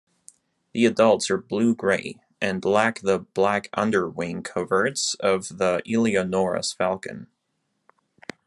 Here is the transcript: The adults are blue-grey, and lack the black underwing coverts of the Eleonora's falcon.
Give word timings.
The 0.73 0.87
adults 0.87 1.29
are 1.29 1.37
blue-grey, 1.37 2.15
and 2.41 2.65
lack 2.65 3.01
the 3.01 3.19
black 3.19 3.69
underwing 3.75 4.41
coverts 4.41 5.13
of 5.19 5.59
the 5.59 5.83
Eleonora's 5.87 6.73
falcon. 6.73 7.27